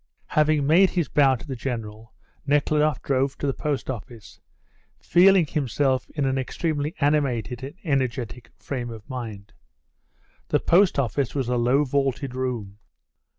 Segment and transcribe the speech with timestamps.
[0.29, 2.11] Having made his bow to the General,
[2.47, 4.39] Nekhludoff drove to the post office,
[4.99, 9.53] feeling himself in an extremely animated and energetic frame of mind.
[10.47, 12.79] The post office was a low vaulted room.